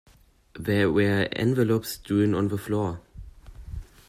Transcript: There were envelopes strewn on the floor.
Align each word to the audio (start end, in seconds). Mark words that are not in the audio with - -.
There 0.57 0.91
were 0.91 1.27
envelopes 1.31 1.89
strewn 1.89 2.33
on 2.33 2.47
the 2.47 2.57
floor. 2.57 3.01